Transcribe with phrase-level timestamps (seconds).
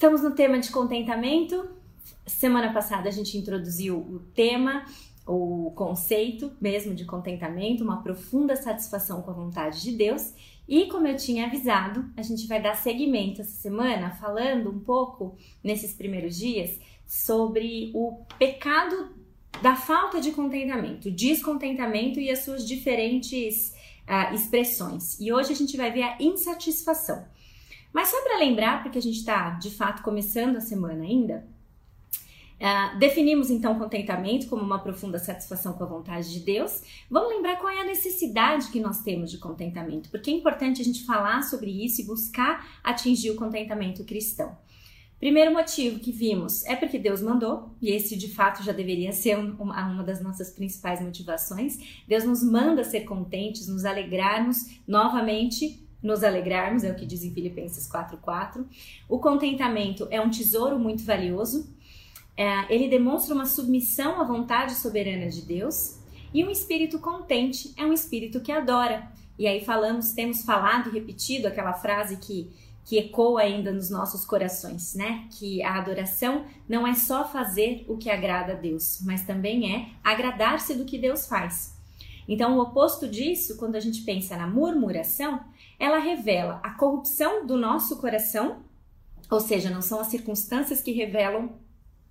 [0.00, 1.68] Estamos no tema de contentamento.
[2.26, 4.86] Semana passada a gente introduziu o tema,
[5.26, 10.32] o conceito mesmo de contentamento, uma profunda satisfação com a vontade de Deus.
[10.66, 15.36] E como eu tinha avisado, a gente vai dar seguimento essa semana falando um pouco
[15.62, 19.10] nesses primeiros dias sobre o pecado
[19.60, 23.74] da falta de contentamento, descontentamento e as suas diferentes
[24.08, 25.20] uh, expressões.
[25.20, 27.22] E hoje a gente vai ver a insatisfação.
[27.92, 31.46] Mas só para lembrar, porque a gente está de fato começando a semana ainda,
[32.60, 36.82] uh, definimos então contentamento como uma profunda satisfação com a vontade de Deus.
[37.10, 40.84] Vamos lembrar qual é a necessidade que nós temos de contentamento, porque é importante a
[40.84, 44.56] gente falar sobre isso e buscar atingir o contentamento cristão.
[45.18, 49.36] Primeiro motivo que vimos é porque Deus mandou, e esse de fato já deveria ser
[49.36, 52.02] uma, uma das nossas principais motivações.
[52.08, 57.32] Deus nos manda ser contentes, nos alegrarmos novamente nos alegrarmos, é o que diz em
[57.32, 58.66] Filipenses 4:4.
[59.08, 61.68] O contentamento é um tesouro muito valioso.
[62.36, 65.98] É, ele demonstra uma submissão à vontade soberana de Deus.
[66.32, 69.10] E um espírito contente é um espírito que adora.
[69.38, 72.50] E aí falamos, temos falado e repetido aquela frase que
[72.90, 75.28] que ecoa ainda nos nossos corações, né?
[75.38, 79.90] Que a adoração não é só fazer o que agrada a Deus, mas também é
[80.02, 81.78] agradar-se do que Deus faz.
[82.28, 85.38] Então, o oposto disso, quando a gente pensa na murmuração,
[85.80, 88.62] ela revela a corrupção do nosso coração,
[89.30, 91.58] ou seja, não são as circunstâncias que revelam,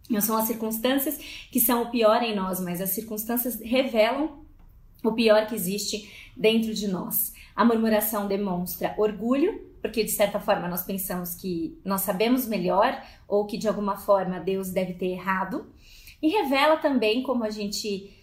[0.09, 1.17] não são as circunstâncias
[1.51, 4.43] que são o pior em nós, mas as circunstâncias revelam
[5.03, 7.31] o pior que existe dentro de nós.
[7.55, 13.45] A murmuração demonstra orgulho, porque de certa forma nós pensamos que nós sabemos melhor ou
[13.45, 15.71] que de alguma forma Deus deve ter errado,
[16.21, 18.13] e revela também, como a gente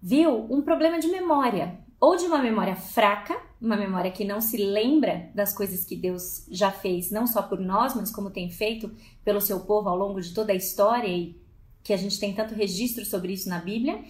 [0.00, 4.56] viu, um problema de memória ou de uma memória fraca, uma memória que não se
[4.56, 8.90] lembra das coisas que Deus já fez, não só por nós, mas como tem feito
[9.22, 11.38] pelo seu povo ao longo de toda a história e
[11.82, 14.02] que a gente tem tanto registro sobre isso na Bíblia,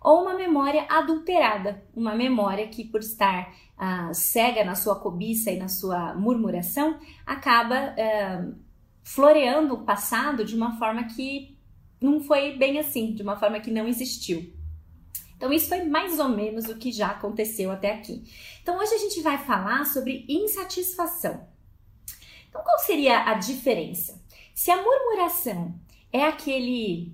[0.00, 5.58] ou uma memória adulterada, uma memória que por estar uh, cega na sua cobiça e
[5.58, 8.54] na sua murmuração, acaba uh,
[9.02, 11.56] floreando o passado de uma forma que
[12.00, 14.52] não foi bem assim, de uma forma que não existiu.
[15.36, 18.22] Então, isso foi mais ou menos o que já aconteceu até aqui.
[18.62, 21.46] Então, hoje a gente vai falar sobre insatisfação.
[22.48, 24.22] Então, qual seria a diferença?
[24.54, 25.74] Se a murmuração
[26.12, 27.12] é aquele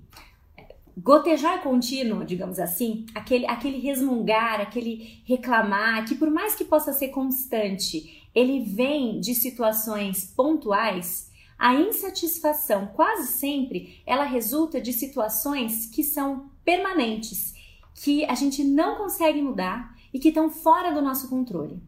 [0.97, 7.09] gotejar contínuo, digamos assim, aquele, aquele resmungar, aquele reclamar, que por mais que possa ser
[7.09, 16.03] constante, ele vem de situações pontuais, a insatisfação quase sempre ela resulta de situações que
[16.03, 17.53] são permanentes
[18.03, 21.79] que a gente não consegue mudar e que estão fora do nosso controle.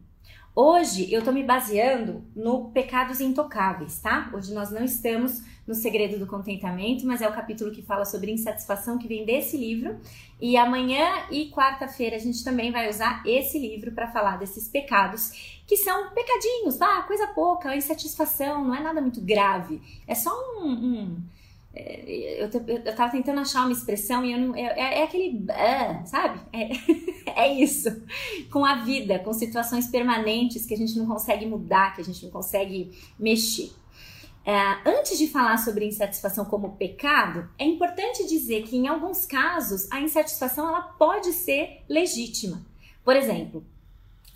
[0.54, 4.30] Hoje eu estou me baseando no Pecados Intocáveis, tá?
[4.32, 8.30] Hoje nós não estamos no Segredo do Contentamento, mas é o capítulo que fala sobre
[8.30, 9.98] insatisfação que vem desse livro.
[10.40, 15.58] E amanhã e quarta-feira a gente também vai usar esse livro para falar desses pecados,
[15.66, 19.82] que são pecadinhos, ah, coisa pouca, insatisfação, não é nada muito grave.
[20.06, 21.22] É só um, um
[21.74, 24.54] eu, eu tava tentando achar uma expressão e eu não.
[24.54, 25.44] É, é, é aquele.
[25.50, 26.40] É, sabe?
[26.52, 26.70] É,
[27.42, 27.88] é isso.
[28.50, 32.22] Com a vida, com situações permanentes que a gente não consegue mudar, que a gente
[32.24, 33.72] não consegue mexer.
[34.46, 39.90] É, antes de falar sobre insatisfação como pecado, é importante dizer que em alguns casos
[39.90, 42.64] a insatisfação ela pode ser legítima.
[43.02, 43.64] Por exemplo,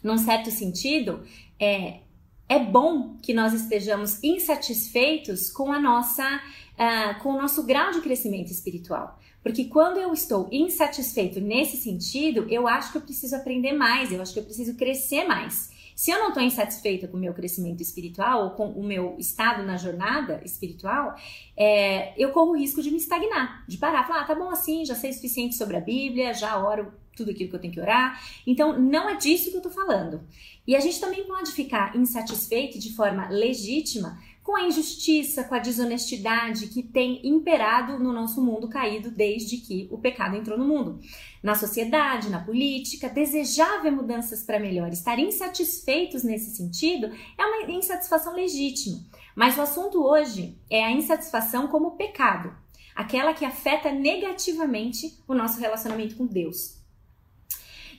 [0.03, 1.22] num certo sentido,
[1.60, 2.00] é,
[2.49, 6.41] é bom que nós estejamos insatisfeitos com a nossa
[6.78, 9.19] uh, com o nosso grau de crescimento espiritual.
[9.42, 14.20] Porque quando eu estou insatisfeito nesse sentido, eu acho que eu preciso aprender mais, eu
[14.20, 15.76] acho que eu preciso crescer mais.
[15.94, 19.64] Se eu não estou insatisfeita com o meu crescimento espiritual ou com o meu estado
[19.64, 21.16] na jornada espiritual,
[21.56, 24.84] é, eu corro o risco de me estagnar, de parar, falar, ah, tá bom assim,
[24.84, 27.81] já sei o suficiente sobre a Bíblia, já oro tudo aquilo que eu tenho que
[27.81, 28.22] orar.
[28.46, 30.20] Então, não é disso que eu tô falando.
[30.64, 35.58] E a gente também pode ficar insatisfeito de forma legítima com a injustiça, com a
[35.58, 41.00] desonestidade que tem imperado no nosso mundo caído desde que o pecado entrou no mundo.
[41.42, 47.70] Na sociedade, na política, desejar ver mudanças para melhor, estar insatisfeitos nesse sentido é uma
[47.70, 49.04] insatisfação legítima.
[49.36, 52.50] Mas o assunto hoje é a insatisfação como pecado,
[52.96, 56.77] aquela que afeta negativamente o nosso relacionamento com Deus.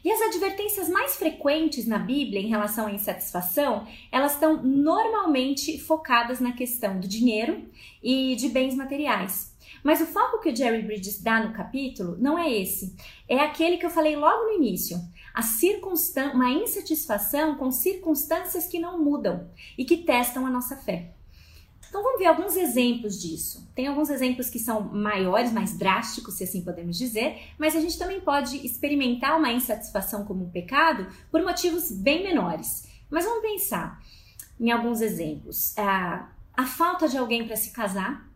[0.04, 6.40] E as advertências mais frequentes na Bíblia em relação à insatisfação, elas estão normalmente focadas
[6.40, 7.70] na questão do dinheiro
[8.02, 9.56] e de bens materiais.
[9.84, 12.96] Mas o foco que o Jerry Bridges dá no capítulo não é esse.
[13.28, 14.98] É aquele que eu falei logo no início.
[15.34, 21.14] A circunstan uma insatisfação com circunstâncias que não mudam e que testam a nossa fé.
[21.90, 23.68] Então vamos ver alguns exemplos disso.
[23.74, 27.98] Tem alguns exemplos que são maiores, mais drásticos, se assim podemos dizer, mas a gente
[27.98, 32.88] também pode experimentar uma insatisfação como um pecado por motivos bem menores.
[33.10, 34.00] Mas vamos pensar
[34.60, 35.76] em alguns exemplos.
[35.78, 38.30] A, a falta de alguém para se casar.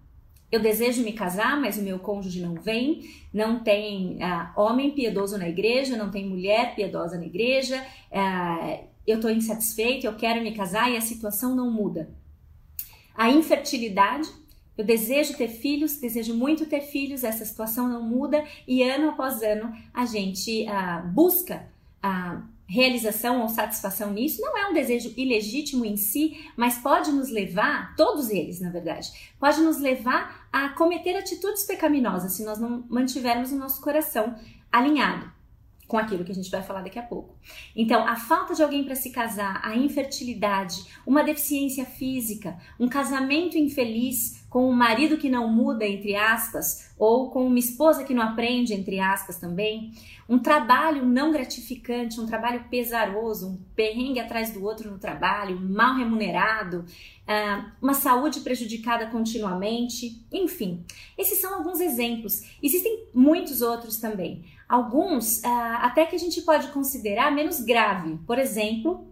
[0.52, 5.36] Eu desejo me casar, mas o meu cônjuge não vem, não tem uh, homem piedoso
[5.38, 10.54] na igreja, não tem mulher piedosa na igreja, uh, eu estou insatisfeito, eu quero me
[10.54, 12.08] casar e a situação não muda
[13.16, 14.30] a infertilidade.
[14.78, 19.42] Eu desejo ter filhos, desejo muito ter filhos, essa situação não muda e ano após
[19.44, 21.68] ano a gente uh, busca
[22.02, 24.42] a realização ou satisfação nisso.
[24.42, 29.12] Não é um desejo ilegítimo em si, mas pode nos levar, todos eles na verdade,
[29.40, 34.36] pode nos levar a cometer atitudes pecaminosas se nós não mantivermos o nosso coração
[34.72, 35.32] alinhado
[35.88, 37.36] com aquilo que a gente vai falar daqui a pouco.
[37.76, 43.58] Então, a falta de alguém para se casar, a infertilidade, uma deficiência física, um casamento
[43.58, 48.22] infeliz com um marido que não muda, entre aspas, ou com uma esposa que não
[48.22, 49.92] aprende, entre aspas também,
[50.30, 55.96] um trabalho não gratificante, um trabalho pesaroso, um perrengue atrás do outro no trabalho, mal
[55.96, 56.86] remunerado,
[57.28, 60.84] ah, uma saúde prejudicada continuamente, enfim.
[61.18, 62.44] Esses são alguns exemplos.
[62.62, 64.46] Existem muitos outros também.
[64.68, 68.18] Alguns ah, até que a gente pode considerar menos grave.
[68.26, 69.08] Por exemplo,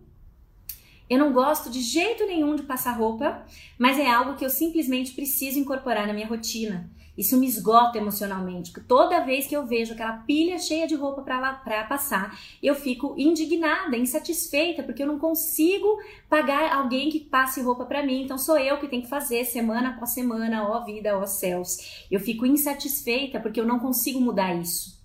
[1.10, 3.46] eu não gosto de jeito nenhum de passar roupa,
[3.78, 6.90] mas é algo que eu simplesmente preciso incorporar na minha rotina.
[7.18, 11.22] Isso me esgota emocionalmente, porque toda vez que eu vejo aquela pilha cheia de roupa
[11.22, 15.98] para passar, eu fico indignada, insatisfeita, porque eu não consigo
[16.30, 18.24] pagar alguém que passe roupa para mim.
[18.24, 22.06] Então sou eu que tenho que fazer semana após semana, ó vida, ó céus.
[22.10, 25.01] Eu fico insatisfeita porque eu não consigo mudar isso.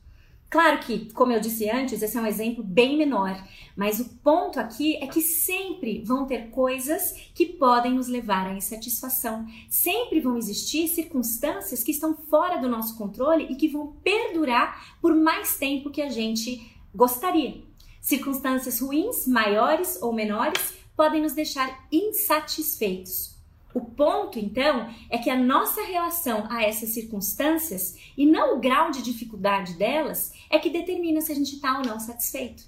[0.48, 3.36] Claro que, como eu disse antes, esse é um exemplo bem menor,
[3.76, 8.54] mas o ponto aqui é que sempre vão ter coisas que podem nos levar à
[8.54, 9.44] insatisfação.
[9.68, 15.14] Sempre vão existir circunstâncias que estão fora do nosso controle e que vão perdurar por
[15.14, 17.62] mais tempo que a gente gostaria.
[18.00, 23.35] Circunstâncias ruins, maiores ou menores, podem nos deixar insatisfeitos.
[23.76, 28.90] O ponto, então, é que a nossa relação a essas circunstâncias e não o grau
[28.90, 32.64] de dificuldade delas é que determina se a gente está ou não satisfeito.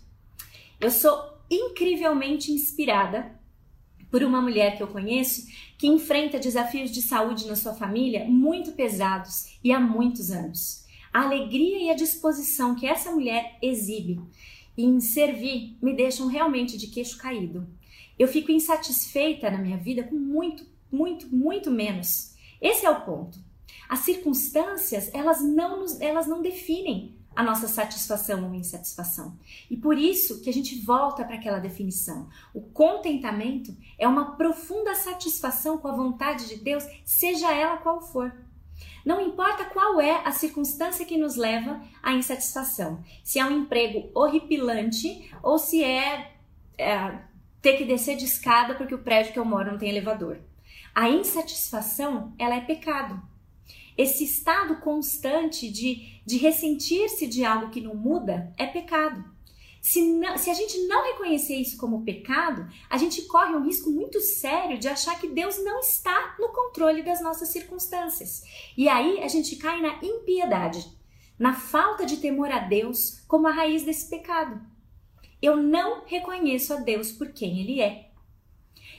[0.78, 1.18] Eu sou
[1.50, 3.34] incrivelmente inspirada
[4.10, 5.46] por uma mulher que eu conheço
[5.78, 10.84] que enfrenta desafios de saúde na sua família muito pesados e há muitos anos.
[11.10, 14.20] A alegria e a disposição que essa mulher exibe
[14.76, 17.66] em servir me deixam realmente de queixo caído.
[18.18, 22.34] Eu fico insatisfeita na minha vida com muito muito, muito menos.
[22.60, 23.38] Esse é o ponto.
[23.88, 29.38] As circunstâncias, elas não, nos, elas não definem a nossa satisfação ou insatisfação.
[29.70, 32.28] E por isso que a gente volta para aquela definição.
[32.52, 38.32] O contentamento é uma profunda satisfação com a vontade de Deus, seja ela qual for.
[39.04, 43.02] Não importa qual é a circunstância que nos leva à insatisfação.
[43.22, 46.32] Se é um emprego horripilante ou se é,
[46.76, 47.20] é
[47.62, 50.40] ter que descer de escada porque o prédio que eu moro não tem elevador.
[50.98, 53.22] A insatisfação, ela é pecado.
[53.96, 59.24] Esse estado constante de, de ressentir-se de algo que não muda é pecado.
[59.80, 63.92] Se, não, se a gente não reconhecer isso como pecado, a gente corre um risco
[63.92, 68.42] muito sério de achar que Deus não está no controle das nossas circunstâncias.
[68.76, 70.84] E aí a gente cai na impiedade,
[71.38, 74.60] na falta de temor a Deus como a raiz desse pecado.
[75.40, 78.07] Eu não reconheço a Deus por quem Ele é.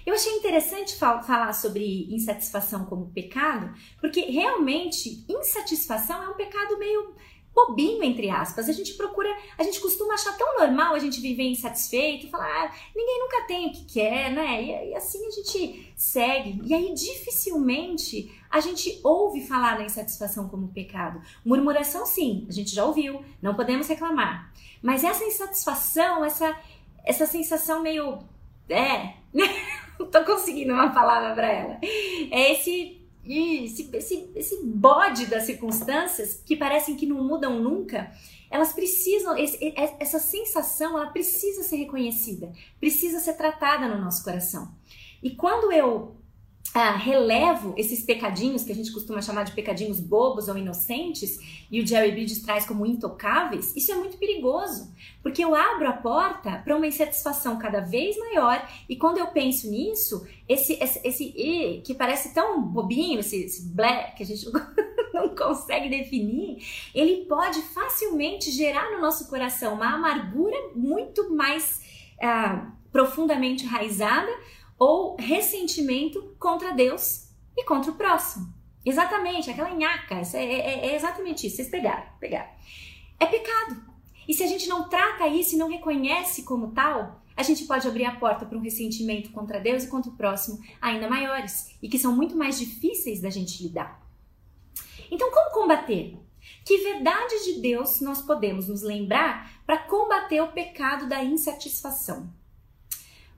[0.09, 6.79] Eu achei interessante fal falar sobre insatisfação como pecado, porque realmente insatisfação é um pecado
[6.79, 7.13] meio
[7.53, 8.67] bobinho, entre aspas.
[8.67, 12.75] A gente procura, a gente costuma achar tão normal a gente viver insatisfeito, falar, ah,
[12.95, 14.63] ninguém nunca tem o que quer, né?
[14.63, 16.59] E, e, assim a gente segue.
[16.65, 21.21] E aí dificilmente a gente ouve falar na insatisfação como pecado.
[21.45, 24.51] Murmuração, sim, a gente já ouviu, não podemos reclamar.
[24.81, 26.59] Mas essa insatisfação, essa,
[27.05, 28.17] essa sensação meio.
[28.67, 29.19] É,
[29.99, 31.79] não tô conseguindo uma palavra para ela.
[32.31, 38.11] É esse, esse, esse, esse bode das circunstâncias que parecem que não mudam nunca.
[38.49, 44.73] Elas precisam, esse, essa sensação, ela precisa ser reconhecida, precisa ser tratada no nosso coração.
[45.21, 46.15] E quando eu
[46.73, 51.39] ah, relevo esses pecadinhos que a gente costuma chamar de pecadinhos bobos ou inocentes
[51.71, 55.93] e o Jerry Bridges traz como intocáveis, isso é muito perigoso, porque eu abro a
[55.93, 61.81] porta para uma insatisfação cada vez maior e quando eu penso nisso, esse, esse, esse
[61.83, 64.45] que parece tão bobinho, esse, esse blé que a gente
[65.11, 71.81] não consegue definir, ele pode facilmente gerar no nosso coração uma amargura muito mais
[72.21, 74.31] ah, profundamente enraizada
[74.79, 78.51] ou ressentimento contra Deus e contra o próximo.
[78.85, 82.49] Exatamente, aquela nhaca, é, é, é, exatamente isso, vocês pegaram, pegaram.
[83.19, 83.83] É pecado.
[84.25, 87.87] E se a gente não trata isso e não reconhece como tal, a gente pode
[87.87, 91.89] abrir a porta para um ressentimento contra Deus e contra o próximo ainda maiores e
[91.89, 94.01] que são muito mais difíceis da gente lidar.
[95.11, 96.17] Então, como combater?
[96.63, 102.31] Que verdade de Deus nós podemos nos lembrar para combater o pecado da insatisfação?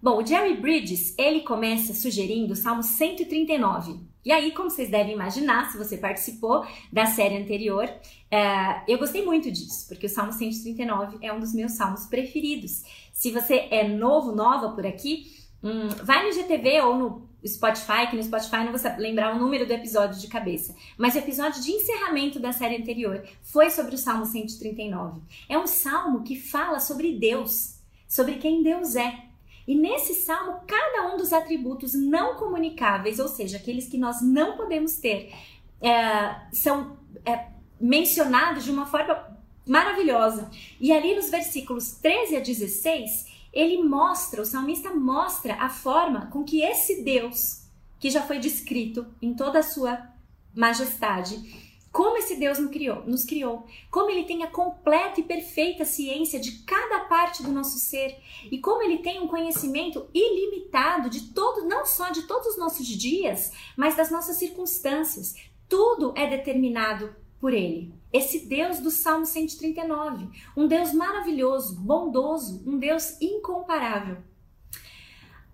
[0.01, 4.00] Bom, o Jerry Bridges, ele começa sugerindo o Salmo 139.
[4.25, 7.88] E aí, como vocês devem imaginar, se você participou da série anterior,
[8.31, 12.84] é, eu gostei muito disso, porque o Salmo 139 é um dos meus salmos preferidos.
[13.13, 15.31] Se você é novo, nova por aqui,
[15.63, 19.67] hum, vai no GTV ou no Spotify, que no Spotify não vou lembrar o número
[19.67, 24.00] do episódio de cabeça, mas o episódio de encerramento da série anterior foi sobre o
[24.00, 25.22] Salmo 139.
[25.48, 29.30] É um salmo que fala sobre Deus, sobre quem Deus é.
[29.72, 34.58] E nesse salmo, cada um dos atributos não comunicáveis, ou seja, aqueles que nós não
[34.58, 35.34] podemos ter,
[35.82, 37.48] é, são é,
[37.80, 39.34] mencionados de uma forma
[39.66, 40.51] maravilhosa.
[40.78, 46.44] E ali nos versículos 13 a 16, ele mostra, o salmista mostra a forma com
[46.44, 47.66] que esse Deus,
[47.98, 50.06] que já foi descrito em toda a sua
[50.54, 55.83] majestade, como esse Deus nos criou, nos criou, como ele tem a completa e perfeita
[55.83, 58.17] ciência de cada parte do nosso ser
[58.50, 62.88] e como ele tem um conhecimento ilimitado de todo, não só de todos os nossos
[62.88, 65.36] dias, mas das nossas circunstâncias.
[65.67, 67.93] Tudo é determinado por ele.
[68.13, 74.17] Esse Deus do Salmo 139, um Deus maravilhoso, bondoso, um Deus incomparável.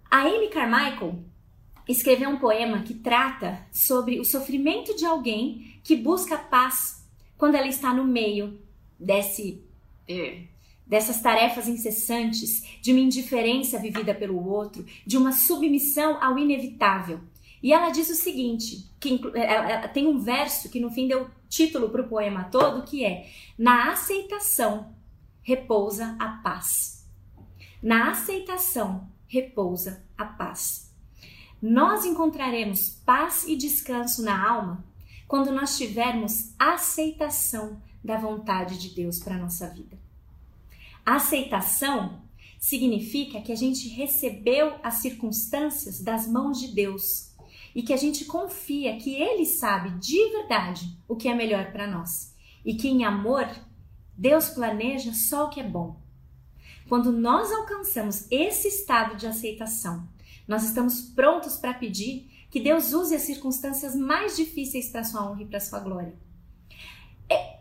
[0.10, 1.24] A Amy Carmichael
[1.88, 7.68] escreveu um poema que trata sobre o sofrimento de alguém que busca paz quando ela
[7.68, 8.60] está no meio
[9.00, 9.64] desse
[10.08, 10.44] é,
[10.88, 17.20] dessas tarefas incessantes, de uma indiferença vivida pelo outro, de uma submissão ao inevitável.
[17.62, 19.20] E ela diz o seguinte, que
[19.94, 23.28] tem um verso que no fim deu título para o poema todo, que é:
[23.58, 24.96] Na aceitação
[25.42, 27.06] repousa a paz.
[27.82, 30.87] Na aceitação repousa a paz.
[31.62, 34.86] Nós encontraremos paz e descanso na alma
[35.28, 39.98] quando nós tivermos aceitação da vontade de Deus para a nossa vida.
[41.06, 42.22] Aceitação
[42.60, 47.32] significa que a gente recebeu as circunstâncias das mãos de Deus
[47.74, 51.88] e que a gente confia que Ele sabe de verdade o que é melhor para
[51.88, 53.48] nós e que em amor
[54.16, 56.00] Deus planeja só o que é bom.
[56.88, 60.08] Quando nós alcançamos esse estado de aceitação,
[60.48, 65.42] nós estamos prontos para pedir que Deus use as circunstâncias mais difíceis para sua honra
[65.42, 66.14] e para sua glória.
[67.30, 67.58] É,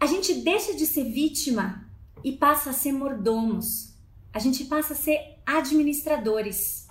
[0.00, 1.86] a gente deixa de ser vítima
[2.24, 3.92] e passa a ser mordomos.
[4.32, 6.88] A gente passa a ser administradores.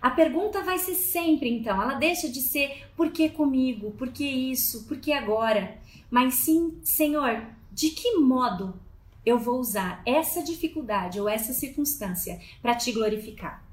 [0.00, 4.24] A pergunta vai ser sempre, então, ela deixa de ser por que comigo, por que
[4.24, 5.78] isso, por que agora,
[6.10, 8.80] mas sim, Senhor, de que modo
[9.26, 13.69] eu vou usar essa dificuldade ou essa circunstância para te glorificar?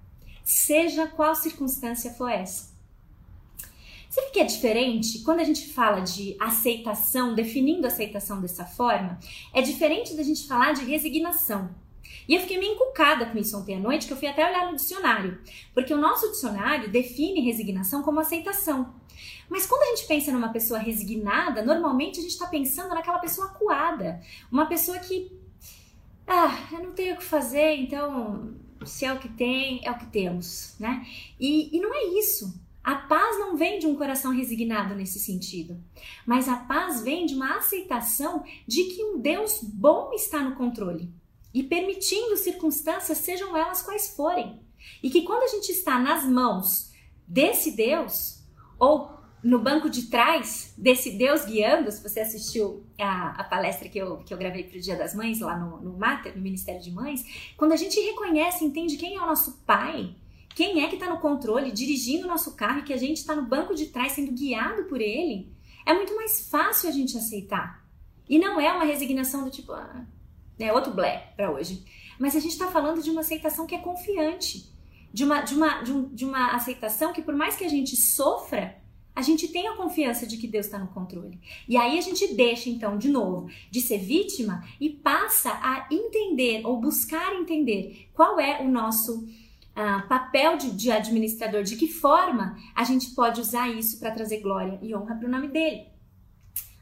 [0.47, 2.73] Seja qual circunstância for essa.
[4.09, 5.19] Sabe que é diferente?
[5.19, 9.19] Quando a gente fala de aceitação, definindo aceitação dessa forma,
[9.53, 11.69] é diferente da gente falar de resignação.
[12.29, 14.71] E eu fiquei meio encucada com isso ontem à noite, que eu fui até olhar
[14.71, 15.37] no dicionário.
[15.73, 18.95] Porque o nosso dicionário define resignação como aceitação.
[19.49, 23.47] Mas quando a gente pensa numa pessoa resignada, normalmente a gente está pensando naquela pessoa
[23.47, 24.21] acuada.
[24.49, 25.29] Uma pessoa que.
[26.25, 28.55] Ah, eu não tenho o que fazer, então
[28.85, 31.05] se é o que tem, é o que temos, né?
[31.39, 32.59] E, e não é isso.
[32.83, 35.77] A paz não vem de um coração resignado nesse sentido,
[36.25, 41.11] mas a paz vem de uma aceitação de que um Deus bom está no controle
[41.53, 44.61] e permitindo circunstâncias, sejam elas quais forem.
[45.03, 46.91] E que quando a gente está nas mãos
[47.27, 48.43] desse Deus,
[48.79, 53.97] ou no banco de trás desse Deus guiando, se você assistiu a, a palestra que
[53.97, 56.81] eu, que eu gravei para o Dia das Mães, lá no, no Mater, no Ministério
[56.81, 60.15] de Mães, quando a gente reconhece, entende quem é o nosso pai,
[60.55, 63.35] quem é que está no controle, dirigindo o nosso carro e que a gente está
[63.35, 65.51] no banco de trás sendo guiado por ele,
[65.85, 67.85] é muito mais fácil a gente aceitar.
[68.27, 70.05] E não é uma resignação do tipo, ah,
[70.59, 71.85] é outro blé para hoje.
[72.19, 74.75] Mas a gente está falando de uma aceitação que é confiante
[75.13, 77.95] de uma, de uma, de, um, de uma aceitação que, por mais que a gente
[77.95, 78.77] sofra,
[79.17, 81.39] a gente tem a confiança de que Deus está no controle.
[81.67, 86.61] E aí a gente deixa, então, de novo, de ser vítima e passa a entender
[86.63, 92.55] ou buscar entender qual é o nosso uh, papel de, de administrador, de que forma
[92.75, 95.96] a gente pode usar isso para trazer glória e honra para o nome dele.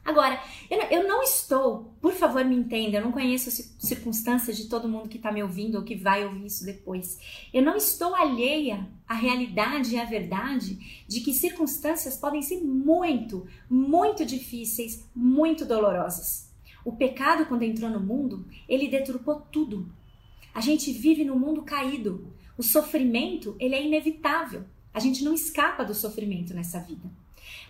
[0.06, 0.40] Agora,
[0.88, 5.08] eu não estou, por favor, me entenda, eu não conheço as circunstâncias de todo mundo
[5.08, 7.18] que está me ouvindo ou que vai ouvir isso depois.
[7.52, 13.48] Eu não estou alheia à realidade e à verdade de que circunstâncias podem ser muito,
[13.68, 16.54] muito difíceis, muito dolorosas.
[16.84, 19.92] O pecado, quando entrou no mundo, ele deturpou tudo.
[20.54, 22.32] A gente vive num mundo caído.
[22.56, 24.64] O sofrimento, ele é inevitável.
[24.94, 27.10] A gente não escapa do sofrimento nessa vida.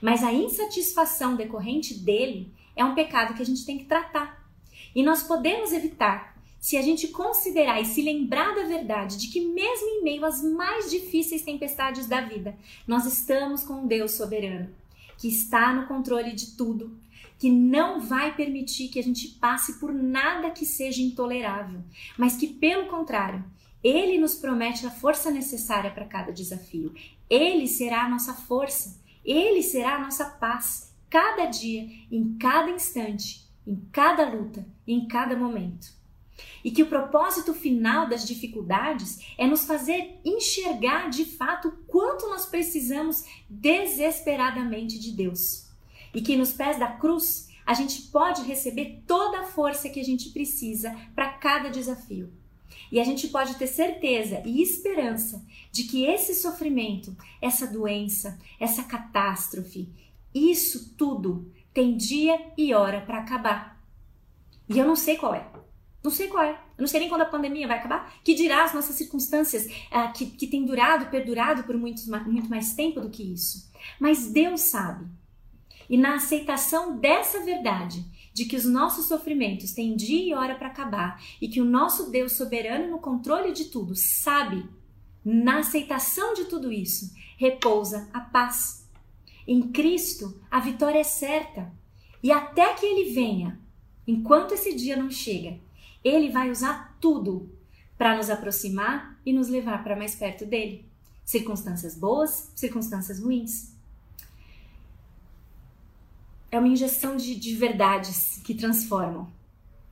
[0.01, 4.47] Mas a insatisfação decorrente dele é um pecado que a gente tem que tratar.
[4.95, 9.41] E nós podemos evitar se a gente considerar e se lembrar da verdade de que,
[9.41, 14.69] mesmo em meio às mais difíceis tempestades da vida, nós estamos com um Deus soberano,
[15.17, 16.99] que está no controle de tudo,
[17.39, 21.81] que não vai permitir que a gente passe por nada que seja intolerável,
[22.19, 23.45] mas que, pelo contrário,
[23.85, 26.93] ele nos promete a força necessária para cada desafio.
[27.31, 28.99] Ele será a nossa força.
[29.27, 35.37] Ele será a nossa paz, cada dia, em cada instante, em cada luta, em cada
[35.37, 35.89] momento.
[36.63, 42.47] E que o propósito final das dificuldades é nos fazer enxergar de fato quanto nós
[42.47, 45.69] precisamos desesperadamente de Deus.
[46.15, 50.05] E que nos pés da cruz a gente pode receber toda a força que a
[50.05, 52.33] gente precisa para cada desafio.
[52.91, 58.83] E a gente pode ter certeza e esperança de que esse sofrimento, essa doença, essa
[58.85, 59.89] catástrofe,
[60.35, 63.83] isso tudo tem dia e hora para acabar.
[64.69, 65.47] E eu não sei qual é.
[66.03, 66.51] Não sei qual é.
[66.51, 68.15] Eu não sei nem quando a pandemia vai acabar.
[68.23, 72.75] Que dirá as nossas circunstâncias ah, que, que têm durado, perdurado por muito, muito mais
[72.75, 73.71] tempo do que isso.
[73.99, 75.07] Mas Deus sabe.
[75.89, 78.05] E na aceitação dessa verdade,
[78.37, 82.11] de que os nossos sofrimentos têm dia e hora para acabar e que o nosso
[82.11, 84.69] Deus soberano no controle de tudo sabe,
[85.25, 88.87] na aceitação de tudo isso, repousa a paz.
[89.49, 91.73] Em Cristo, a vitória é certa.
[92.23, 93.59] E até que ele venha,
[94.07, 95.59] enquanto esse dia não chega,
[96.05, 97.51] ele vai usar tudo
[97.97, 100.85] para nos aproximar e nos levar para mais perto dele.
[101.25, 103.75] Circunstâncias boas, circunstâncias ruins
[106.51, 109.31] é uma injeção de, de verdades que transformam,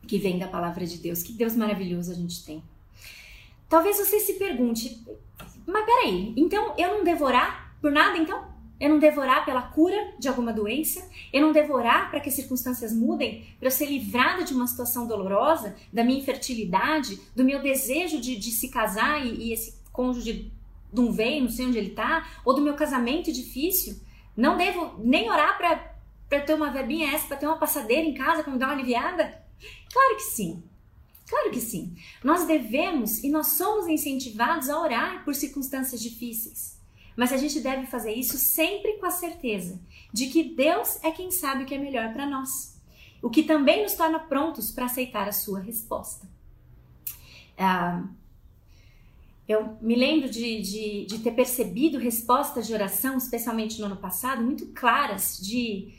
[0.06, 1.22] que vem da palavra de Deus.
[1.22, 2.62] Que Deus maravilhoso a gente tem.
[3.68, 5.02] Talvez você se pergunte,
[5.66, 8.54] mas peraí, então eu não devorar por nada então?
[8.78, 11.08] Eu não devorar pela cura de alguma doença?
[11.32, 13.46] Eu não devorar para que as circunstâncias mudem?
[13.58, 15.76] Para eu ser livrada de uma situação dolorosa?
[15.92, 17.20] Da minha infertilidade?
[17.34, 20.50] Do meu desejo de, de se casar e, e esse cônjuge
[20.92, 22.26] não veio, não sei onde ele está?
[22.44, 23.96] Ou do meu casamento difícil?
[24.36, 25.93] Não devo nem orar para
[26.28, 28.74] para ter uma verbinha essa, para ter uma passadeira em casa para me dar uma
[28.74, 29.42] aliviada?
[29.92, 30.62] Claro que sim.
[31.26, 31.96] Claro que sim.
[32.22, 36.78] Nós devemos e nós somos incentivados a orar por circunstâncias difíceis.
[37.16, 39.80] Mas a gente deve fazer isso sempre com a certeza
[40.12, 42.80] de que Deus é quem sabe o que é melhor para nós.
[43.22, 46.28] O que também nos torna prontos para aceitar a sua resposta.
[47.56, 48.04] Ah,
[49.46, 54.42] eu me lembro de, de, de ter percebido respostas de oração, especialmente no ano passado,
[54.42, 55.92] muito claras de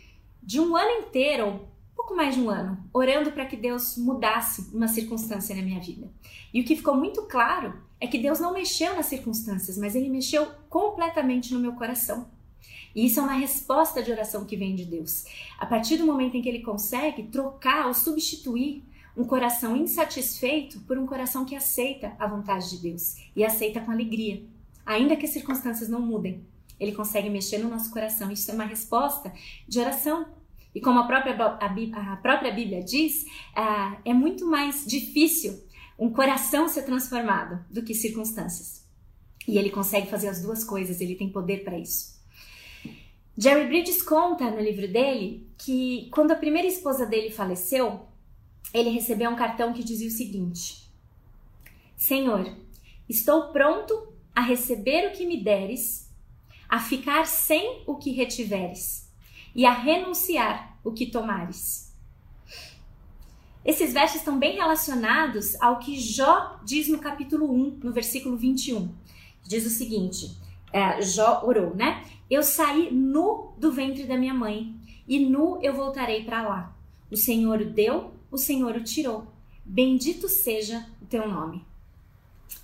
[0.46, 4.70] de um ano inteiro, ou pouco mais de um ano, orando para que Deus mudasse
[4.74, 6.08] uma circunstância na minha vida.
[6.54, 10.08] E o que ficou muito claro é que Deus não mexeu nas circunstâncias, mas ele
[10.08, 12.28] mexeu completamente no meu coração.
[12.96, 15.26] E isso é uma resposta de oração que vem de Deus.
[15.58, 18.84] A partir do momento em que ele consegue trocar ou substituir
[19.18, 23.92] um coração insatisfeito por um coração que aceita a vontade de Deus e aceita com
[23.92, 24.44] alegria,
[24.86, 26.46] ainda que as circunstâncias não mudem.
[26.80, 28.32] Ele consegue mexer no nosso coração.
[28.32, 29.34] Isso é uma resposta
[29.68, 30.26] de oração.
[30.74, 35.64] E como a própria, a, a própria Bíblia diz, uh, é muito mais difícil
[35.98, 38.84] um coração ser transformado do que circunstâncias.
[39.48, 42.16] E ele consegue fazer as duas coisas, ele tem poder para isso.
[43.38, 48.02] Jerry Bridges conta no livro dele que quando a primeira esposa dele faleceu,
[48.74, 50.90] ele recebeu um cartão que dizia o seguinte:
[51.96, 52.54] Senhor,
[53.08, 56.05] estou pronto a receber o que me deres
[56.70, 59.12] a ficar sem o que retiveres
[59.54, 61.94] e a renunciar o que tomares.
[63.64, 68.94] Esses versos estão bem relacionados ao que Jó diz no capítulo 1, no versículo 21.
[69.44, 70.38] Diz o seguinte:
[70.72, 72.06] é, Jó orou, né?
[72.30, 74.76] Eu saí nu do ventre da minha mãe,
[75.08, 76.76] e nu eu voltarei para lá.
[77.10, 79.28] O Senhor o deu, o Senhor o tirou.
[79.64, 81.66] Bendito seja o teu nome.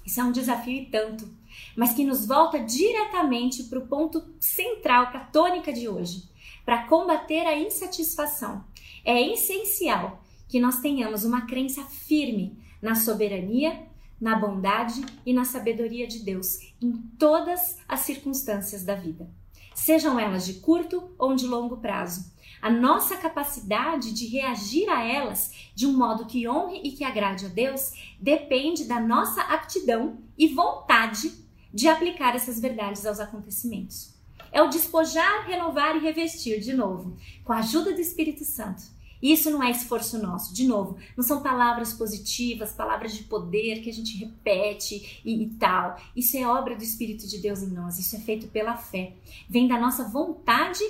[0.06, 1.28] Isso é um desafio e tanto
[1.76, 6.24] mas que nos volta diretamente para o ponto central, para a tônica de hoje,
[6.66, 8.64] para combater a insatisfação.
[9.04, 13.88] É essencial que nós tenhamos uma crença firme na soberania,
[14.20, 19.28] na bondade e na sabedoria de Deus em todas as circunstâncias da vida,
[19.74, 22.32] sejam elas de curto ou de longo prazo.
[22.62, 27.48] A nossa capacidade de reagir a elas de um modo que honre e que agrade
[27.48, 31.41] a Deus depende da nossa aptidão e vontade
[31.74, 34.14] de aplicar essas verdades aos acontecimentos.
[34.52, 38.84] É o despojar, renovar e revestir de novo, com a ajuda do Espírito Santo
[39.22, 40.54] isso não é esforço nosso.
[40.54, 45.50] De novo, não são palavras positivas, palavras de poder que a gente repete e, e,
[45.52, 45.96] tal.
[46.16, 48.00] Isso é obra do Espírito de Deus em nós.
[48.00, 49.14] Isso é feito pela fé.
[49.48, 50.84] Vem da nossa vontade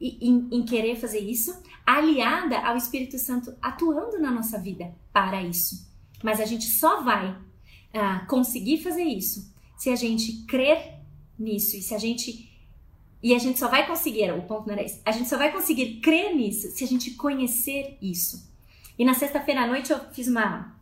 [0.00, 5.86] em, em querer fazer isso, aliada ao Espírito Santo atuando na nossa vida para isso.
[6.22, 11.00] Mas a gente só vai uh, conseguir fazer isso se a gente crer
[11.38, 12.50] nisso e se a gente
[13.22, 15.50] e a gente só vai conseguir, o ponto não era esse, a gente só vai
[15.50, 18.48] conseguir crer nisso se a gente conhecer isso.
[18.98, 20.74] E na sexta-feira à noite eu fiz uma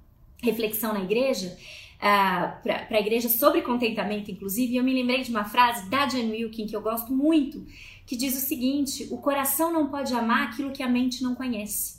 [0.42, 1.56] reflexão na igreja,
[1.96, 6.08] uh, para a igreja sobre contentamento, inclusive, e eu me lembrei de uma frase da
[6.08, 7.66] Jan Wilkin que eu gosto muito,
[8.06, 11.93] que diz o seguinte: o coração não pode amar aquilo que a mente não conhece.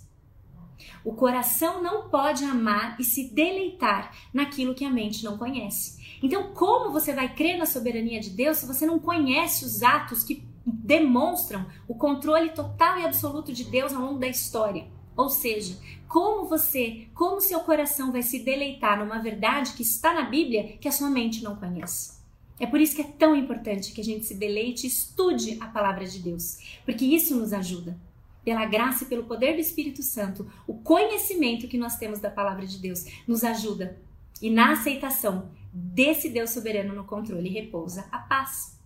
[1.03, 6.03] O coração não pode amar e se deleitar naquilo que a mente não conhece.
[6.21, 10.23] Então, como você vai crer na soberania de Deus se você não conhece os atos
[10.23, 14.87] que demonstram o controle total e absoluto de Deus ao longo da história?
[15.15, 20.23] Ou seja, como você, como seu coração vai se deleitar numa verdade que está na
[20.23, 22.15] Bíblia que a sua mente não conhece?
[22.59, 25.67] É por isso que é tão importante que a gente se deleite e estude a
[25.67, 27.97] palavra de Deus, porque isso nos ajuda
[28.45, 32.65] pela graça e pelo poder do Espírito Santo, o conhecimento que nós temos da palavra
[32.67, 33.99] de Deus nos ajuda.
[34.39, 38.79] E na aceitação desse Deus soberano no controle repousa a paz.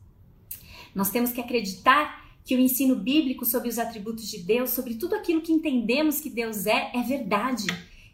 [0.96, 5.14] Nós temos que acreditar que o ensino bíblico sobre os atributos de Deus, sobre tudo
[5.14, 7.68] aquilo que entendemos que Deus é, é verdade.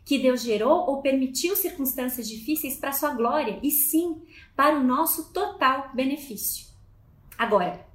[0.04, 4.22] Que Deus gerou ou permitiu circunstâncias difíceis para sua glória e sim
[4.56, 6.68] para o nosso total benefício.
[7.38, 7.86] Agora,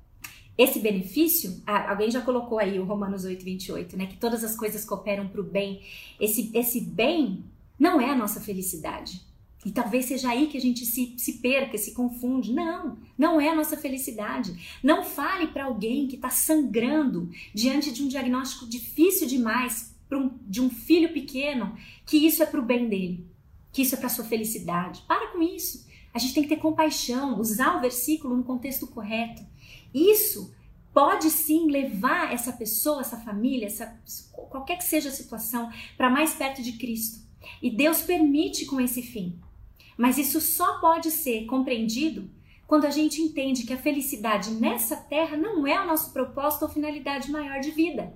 [0.63, 4.05] esse benefício, alguém já colocou aí o Romanos 8, 28, né?
[4.05, 5.81] Que todas as coisas cooperam para o bem.
[6.21, 7.45] Esse, esse bem
[7.79, 9.23] não é a nossa felicidade.
[9.65, 12.53] E talvez seja aí que a gente se, se perca, se confunde.
[12.53, 14.79] Não, não é a nossa felicidade.
[14.83, 20.61] Não fale para alguém que está sangrando diante de um diagnóstico difícil demais um, de
[20.61, 23.27] um filho pequeno que isso é para o bem dele,
[23.73, 25.03] que isso é para sua felicidade.
[25.09, 25.89] Para com isso.
[26.13, 29.43] A gente tem que ter compaixão, usar o versículo no contexto correto.
[29.95, 30.55] Isso
[30.93, 33.99] pode sim levar essa pessoa, essa família, essa,
[34.33, 37.21] qualquer que seja a situação, para mais perto de Cristo.
[37.63, 39.39] E Deus permite com esse fim.
[39.97, 42.31] Mas isso só pode ser compreendido
[42.67, 46.69] quando a gente entende que a felicidade nessa terra não é o nosso propósito ou
[46.69, 48.15] finalidade maior de vida.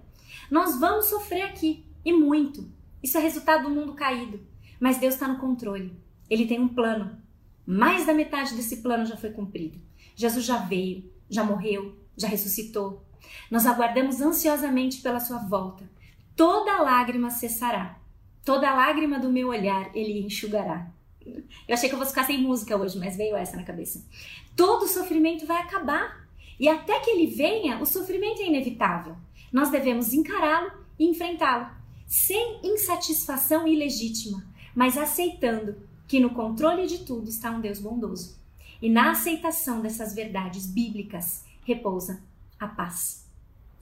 [0.50, 2.70] Nós vamos sofrer aqui, e muito.
[3.02, 4.40] Isso é resultado do mundo caído.
[4.78, 5.96] Mas Deus está no controle.
[6.28, 7.18] Ele tem um plano.
[7.66, 9.80] Mais da metade desse plano já foi cumprido.
[10.14, 13.02] Jesus já veio, já morreu, já ressuscitou.
[13.50, 15.88] Nós aguardamos ansiosamente pela sua volta.
[16.37, 17.98] Toda lágrima cessará.
[18.44, 20.90] Toda lágrima do meu olhar ele enxugará.
[21.24, 24.04] Eu achei que eu fosse ficar sem música hoje, mas veio essa na cabeça.
[24.54, 26.24] Todo sofrimento vai acabar.
[26.60, 29.16] E até que ele venha, o sofrimento é inevitável.
[29.52, 31.68] Nós devemos encará-lo e enfrentá-lo,
[32.06, 38.38] sem insatisfação ilegítima, mas aceitando que no controle de tudo está um Deus bondoso.
[38.84, 42.22] E na aceitação dessas verdades bíblicas repousa
[42.60, 43.24] a paz.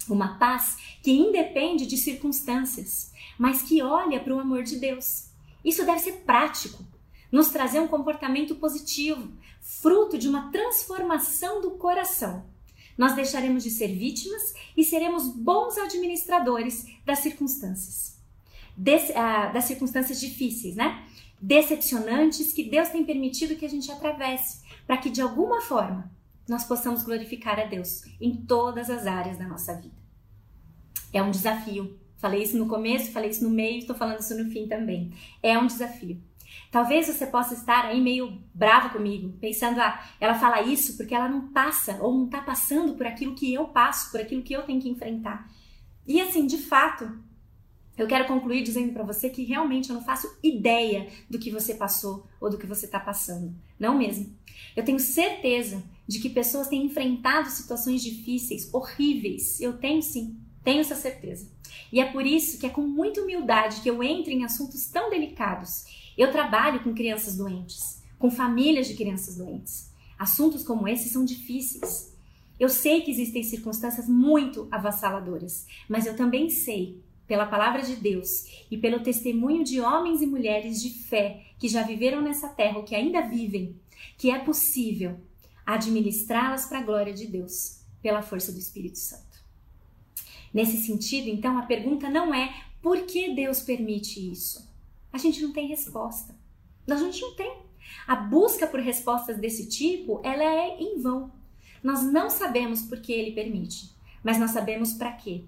[0.09, 5.31] Uma paz que independe de circunstâncias, mas que olha para o amor de Deus.
[5.65, 6.85] Isso deve ser prático,
[7.33, 12.47] nos trazer um comportamento positivo, fruto de uma transformação do coração.
[12.97, 18.21] Nós deixaremos de ser vítimas e seremos bons administradores das circunstâncias.
[18.77, 21.05] Des, ah, das circunstâncias difíceis, né?
[21.43, 26.09] Decepcionantes que Deus tem permitido que a gente atravesse, para que de alguma forma
[26.49, 29.97] nós possamos glorificar a Deus em todas as áreas da nossa vida.
[31.13, 31.99] É um desafio.
[32.17, 35.13] Falei isso no começo, falei isso no meio, estou falando isso no fim também.
[35.43, 36.23] É um desafio.
[36.71, 41.29] Talvez você possa estar aí meio brava comigo, pensando, ah, ela fala isso porque ela
[41.29, 44.63] não passa ou não está passando por aquilo que eu passo, por aquilo que eu
[44.63, 45.51] tenho que enfrentar.
[46.07, 47.11] E assim, de fato,
[47.97, 51.75] eu quero concluir dizendo para você que realmente eu não faço ideia do que você
[51.75, 53.55] passou ou do que você está passando.
[53.79, 54.35] Não mesmo.
[54.75, 59.61] Eu tenho certeza de que pessoas têm enfrentado situações difíceis, horríveis.
[59.61, 61.51] Eu tenho sim, tenho essa certeza.
[61.93, 65.11] E é por isso que é com muita humildade que eu entro em assuntos tão
[65.11, 65.85] delicados
[66.17, 69.91] eu trabalho com crianças doentes, com famílias de crianças doentes.
[70.19, 72.13] Assuntos como esse são difíceis.
[72.61, 78.67] Eu sei que existem circunstâncias muito avassaladoras, mas eu também sei, pela palavra de Deus
[78.71, 82.85] e pelo testemunho de homens e mulheres de fé que já viveram nessa terra ou
[82.85, 83.81] que ainda vivem,
[84.19, 85.21] que é possível
[85.65, 89.43] administrá-las para a glória de Deus, pela força do Espírito Santo.
[90.53, 94.69] Nesse sentido, então, a pergunta não é por que Deus permite isso?
[95.13, 96.35] A gente não tem resposta.
[96.91, 97.63] A gente não tem.
[98.07, 101.31] A busca por respostas desse tipo, ela é em vão.
[101.83, 105.45] Nós não sabemos por que ele permite, mas nós sabemos para quê.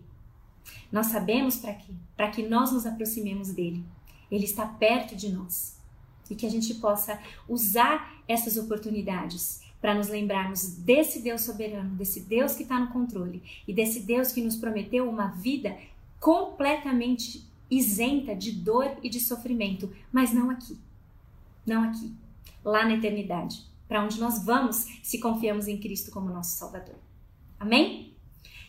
[0.90, 1.92] Nós sabemos para quê?
[2.16, 3.84] Para que nós nos aproximemos dele.
[4.30, 5.78] Ele está perto de nós.
[6.30, 12.20] E que a gente possa usar essas oportunidades para nos lembrarmos desse Deus soberano, desse
[12.20, 15.76] Deus que está no controle e desse Deus que nos prometeu uma vida
[16.18, 20.78] completamente isenta de dor e de sofrimento, mas não aqui.
[21.66, 22.14] Não aqui.
[22.64, 26.96] Lá na eternidade, para onde nós vamos se confiamos em Cristo como nosso Salvador.
[27.60, 28.13] Amém?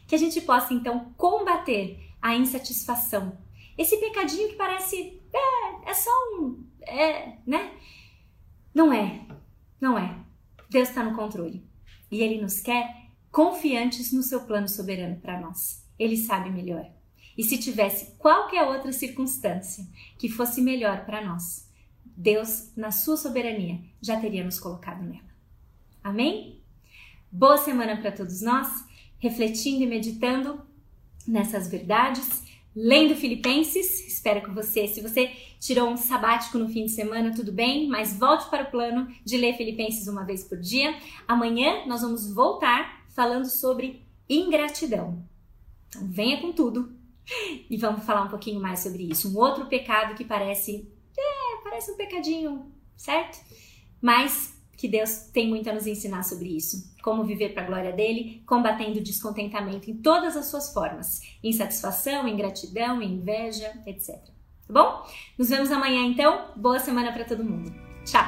[0.07, 3.37] Que a gente possa então combater a insatisfação.
[3.77, 7.73] Esse pecadinho que parece é, é só um, é, né?
[8.73, 9.25] Não é.
[9.79, 10.17] Não é.
[10.69, 11.63] Deus está no controle.
[12.11, 15.85] E Ele nos quer confiantes no seu plano soberano para nós.
[15.99, 16.89] Ele sabe melhor.
[17.37, 19.85] E se tivesse qualquer outra circunstância
[20.17, 21.69] que fosse melhor para nós,
[22.05, 25.35] Deus, na sua soberania, já teria nos colocado nela.
[26.01, 26.61] Amém?
[27.29, 28.85] Boa semana para todos nós,
[29.25, 30.61] refletindo e meditando
[31.27, 32.43] nessas verdades,
[32.75, 34.07] lendo Filipenses.
[34.07, 38.17] Espero que você, se você tirou um sabático no fim de semana, tudo bem, mas
[38.19, 40.95] volte para o plano de ler Filipenses uma vez por dia.
[41.27, 45.23] Amanhã nós vamos voltar falando sobre ingratidão.
[45.87, 46.95] Então venha com tudo
[47.67, 49.33] e vamos falar um pouquinho mais sobre isso.
[49.33, 53.39] Um outro pecado que parece, é, parece um pecadinho, certo?
[53.99, 56.93] Mas que Deus tem muito a nos ensinar sobre isso.
[57.05, 62.27] Como viver para a glória dele, combatendo o descontentamento em todas as suas formas: insatisfação,
[62.27, 64.15] ingratidão, inveja, etc.
[64.67, 65.05] Tá bom?
[65.37, 66.47] Nos vemos amanhã então.
[66.55, 67.71] Boa semana para todo mundo.
[68.05, 68.25] Tchau!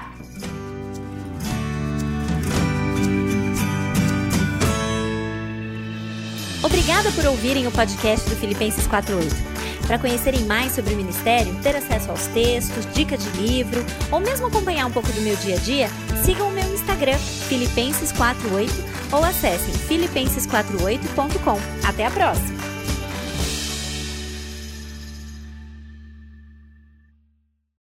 [6.63, 9.57] Obrigada por ouvirem o podcast do Filipenses 48.
[9.87, 14.45] Para conhecerem mais sobre o ministério, ter acesso aos textos, dicas de livro ou mesmo
[14.45, 15.87] acompanhar um pouco do meu dia a dia,
[16.23, 17.17] sigam o meu Instagram,
[17.49, 18.69] Filipenses48,
[19.11, 21.59] ou acessem filipenses48.com.
[21.87, 22.56] Até a próxima!